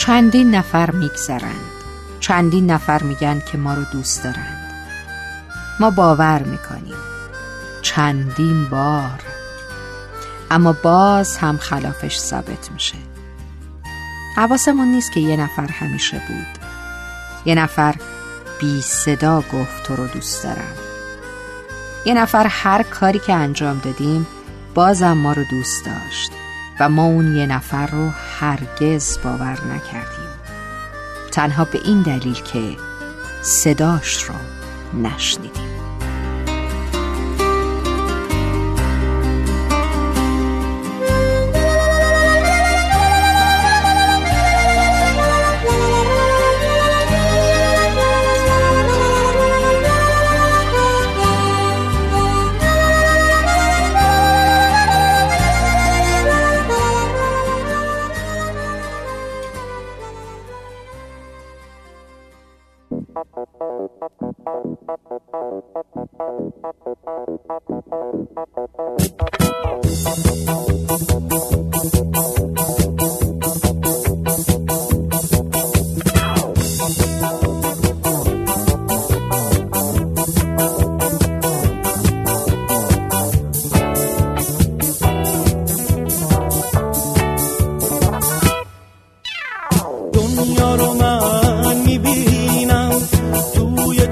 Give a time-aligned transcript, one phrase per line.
[0.00, 1.70] چندین نفر میگذرند.
[2.20, 4.72] چندین نفر میگن که ما رو دوست دارند.
[5.80, 6.96] ما باور می‌کنیم.
[7.82, 9.22] چندین بار.
[10.50, 12.96] اما باز هم خلافش ثابت میشه.
[14.36, 16.58] حواسمون نیست که یه نفر همیشه بود.
[17.44, 17.94] یه نفر
[18.60, 20.74] بی صدا گفت تو رو دوست دارم.
[22.04, 24.26] یه نفر هر کاری که انجام دادیم
[24.74, 26.30] بازم ما رو دوست داشت.
[26.80, 30.30] و ما اون یه نفر رو هرگز باور نکردیم.
[31.32, 32.76] تنها به این دلیل که
[33.42, 34.34] صداش رو
[35.02, 35.69] نشنیدیم.
[63.22, 63.60] Don't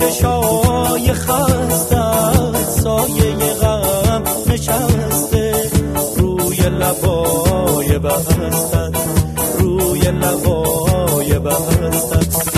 [0.00, 2.02] چشای خسته
[2.82, 5.70] سایه غم نشسته.
[6.16, 8.96] روی لبای بستت
[9.58, 12.50] روی لبای بستت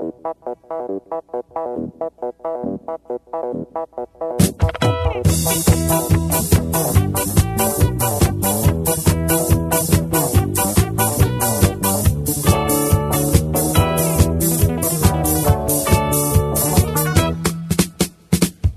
[0.00, 0.06] تو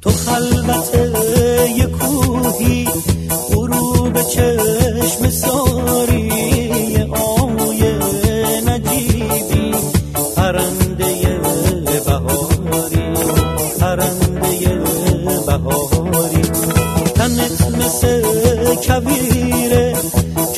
[0.10, 0.96] خلوت
[1.78, 2.88] یه کوهی
[3.50, 4.83] غروب چشم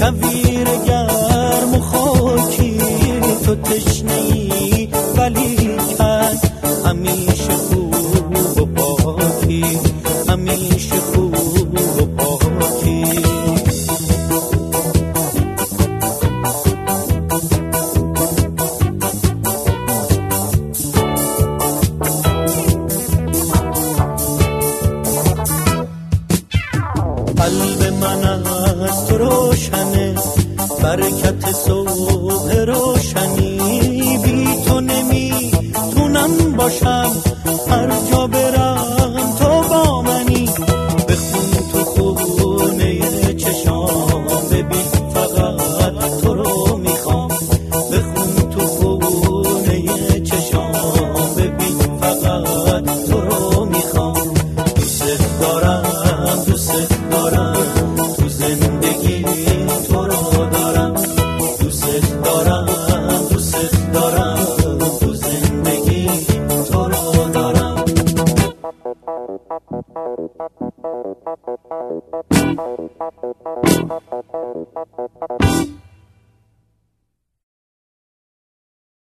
[0.05, 2.77] کویر گرم و خاکی.
[3.45, 6.39] تو تشنه ای ولی کن
[6.85, 9.65] همیشه خوب و پاکی.
[10.29, 13.05] همیشه خوب و پاکی.
[27.37, 28.54] قلب من از تو
[29.55, 30.15] روشنه
[30.83, 34.17] برکت صبح روشنی.
[34.23, 37.04] بی تو نمی‌تونم باشم.
[69.57, 69.95] Thank
[75.69, 75.81] you.